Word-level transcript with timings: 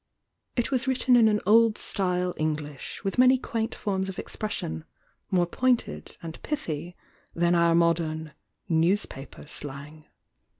It 0.55 0.71
was 0.71 0.87
written 0.87 1.15
in 1.15 1.39
old 1.45 1.77
style 1.77 2.33
English 2.35 3.03
with 3.03 3.19
many 3.19 3.37
quaint 3.37 3.75
forms 3.75 4.09
of 4.09 4.17
ex 4.17 4.35
pression, 4.35 4.83
more 5.29 5.45
pointed 5.45 6.17
and 6.23 6.41
pithy 6.41 6.95
than 7.35 7.53
our 7.53 7.75
modem 7.75 8.31
"newspaper 8.67 9.45
slang." 9.45 10.07